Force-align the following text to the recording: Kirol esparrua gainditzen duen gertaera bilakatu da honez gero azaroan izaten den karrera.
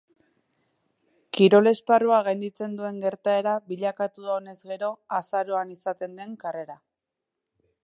Kirol 1.37 1.69
esparrua 1.71 2.21
gainditzen 2.27 2.73
duen 2.79 2.97
gertaera 3.03 3.53
bilakatu 3.73 4.27
da 4.29 4.33
honez 4.39 4.57
gero 4.73 4.91
azaroan 5.21 5.77
izaten 5.77 6.19
den 6.23 6.37
karrera. 6.47 6.81